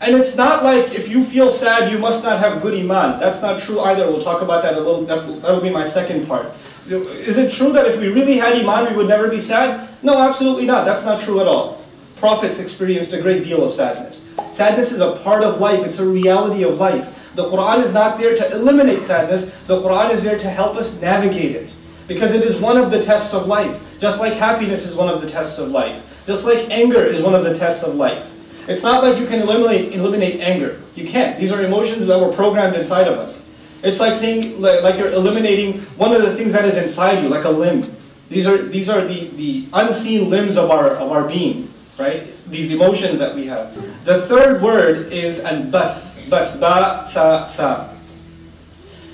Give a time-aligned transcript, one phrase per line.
[0.00, 3.18] And it's not like if you feel sad, you must not have good iman.
[3.18, 4.06] That's not true either.
[4.10, 5.06] We'll talk about that a little.
[5.06, 6.52] That'll be my second part.
[6.86, 9.88] Is it true that if we really had iman, we would never be sad?
[10.02, 10.84] No, absolutely not.
[10.84, 11.84] That's not true at all.
[12.16, 14.22] Prophets experienced a great deal of sadness.
[14.52, 15.84] Sadness is a part of life.
[15.84, 17.08] It's a reality of life.
[17.34, 19.50] The Quran is not there to eliminate sadness.
[19.66, 21.72] The Quran is there to help us navigate it.
[22.06, 23.80] Because it is one of the tests of life.
[23.98, 26.02] Just like happiness is one of the tests of life.
[26.26, 28.26] Just like anger is one of the tests of life.
[28.68, 30.82] It's not like you can eliminate, eliminate anger.
[30.94, 31.38] You can't.
[31.38, 33.38] These are emotions that were programmed inside of us.
[33.82, 37.28] It's like saying, like, like you're eliminating one of the things that is inside you,
[37.28, 37.94] like a limb.
[38.28, 42.32] These are, these are the, the unseen limbs of our, of our being, right?
[42.48, 43.72] These emotions that we have.
[44.04, 46.02] The third word is al-bath.
[46.28, 47.96] Bath, ba, tha, tha.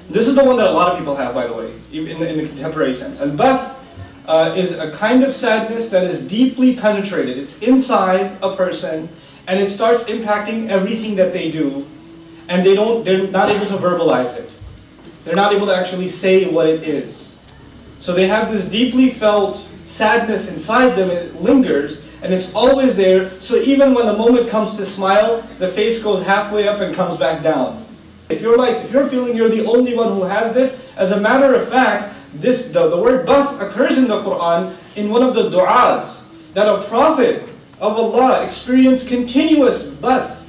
[0.08, 2.38] This is the one that a lot of people have, by the way, in, in
[2.38, 3.20] the contemporary sense.
[3.20, 3.78] Al-bath
[4.26, 7.36] uh, is a kind of sadness that is deeply penetrated.
[7.36, 9.10] It's inside a person,
[9.46, 11.86] and it starts impacting everything that they do,
[12.48, 14.50] and they don't, they're not able to verbalize it.
[15.24, 17.26] They're not able to actually say what it is.
[18.00, 23.40] So they have this deeply felt sadness inside them, it lingers, and it's always there.
[23.40, 27.16] So even when the moment comes to smile, the face goes halfway up and comes
[27.16, 27.84] back down.
[28.28, 31.20] If you're like, if you're feeling you're the only one who has this, as a
[31.20, 35.34] matter of fact, this the, the word bath occurs in the Quran in one of
[35.34, 36.20] the du'as
[36.54, 37.48] that a prophet
[37.81, 40.45] of Allah experienced continuous bath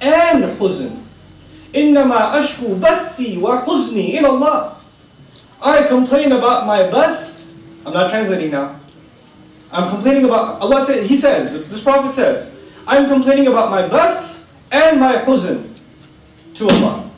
[0.00, 1.02] and huzn.
[1.74, 4.76] إنما أشكو بثي وحزني إلى Allah.
[5.60, 7.32] I complain about my bath.
[7.84, 8.80] I'm not translating now.
[9.70, 12.50] I'm complaining about, Allah says, He says, this Prophet says,
[12.86, 14.38] I'm complaining about my bath
[14.70, 15.74] and my huzn
[16.54, 17.10] to Allah.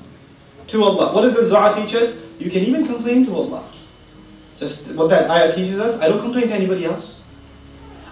[0.68, 1.14] To Allah.
[1.14, 2.14] What does the Zara teach us?
[2.38, 3.64] You can even complain to Allah.
[4.58, 7.20] Just what that ayah teaches us, I don't complain to anybody else.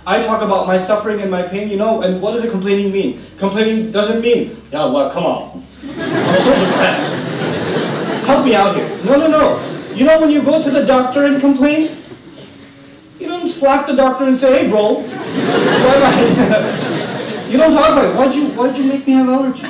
[0.05, 2.91] I talk about my suffering and my pain, you know, and what does the complaining
[2.91, 3.21] mean?
[3.37, 5.67] Complaining doesn't mean, Ya Allah, come on.
[5.83, 8.25] I'm so depressed.
[8.25, 8.89] Help me out here.
[9.03, 9.93] No, no, no.
[9.93, 11.97] You know when you go to the doctor and complain?
[13.19, 15.01] You don't slap the doctor and say, hey bro,
[17.49, 18.15] you don't talk about it.
[18.15, 19.69] Why'd you, why'd you make me have allergies?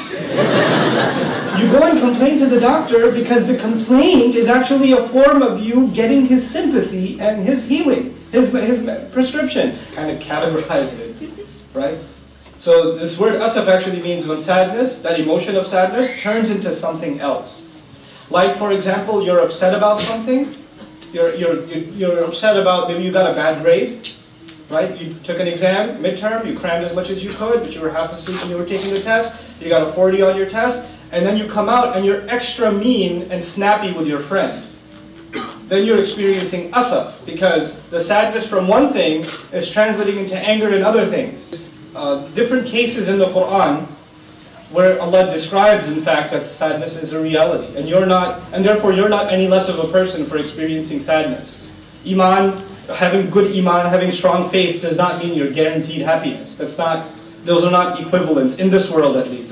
[1.59, 5.59] You go and complain to the doctor because the complaint is actually a form of
[5.59, 9.77] you getting his sympathy and his healing, his, his prescription.
[9.93, 11.97] Kind of categorized it, right?
[12.59, 17.19] So this word asaf actually means when sadness, that emotion of sadness, turns into something
[17.19, 17.63] else.
[18.29, 20.55] Like, for example, you're upset about something,
[21.11, 24.09] you're, you're, you're upset about maybe you got a bad grade,
[24.69, 24.97] right?
[24.97, 27.89] You took an exam, midterm, you crammed as much as you could, but you were
[27.89, 30.87] half asleep when you were taking the test, you got a 40 on your test,
[31.11, 34.65] and then you come out and you're extra mean and snappy with your friend.
[35.71, 39.23] Then you're experiencing asaf, because the sadness from one thing
[39.53, 41.63] is translating into anger in other things.
[41.95, 43.87] Uh, different cases in the Quran
[44.71, 47.73] where Allah describes, in fact, that sadness is a reality.
[47.77, 51.57] And you're not, and therefore you're not any less of a person for experiencing sadness.
[52.05, 56.55] Iman, having good iman, having strong faith does not mean you're guaranteed happiness.
[56.55, 57.07] That's not,
[57.45, 59.49] those are not equivalents, in this world at least.